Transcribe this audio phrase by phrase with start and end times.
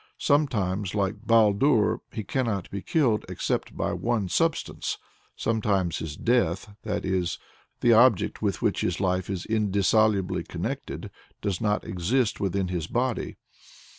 [0.17, 4.97] Sometimes, like Baldur, he cannot be killed except by one substance;
[5.35, 7.37] sometimes his "death" that is,
[7.81, 13.35] the object with which his life is indissolubly connected does not exist within his body.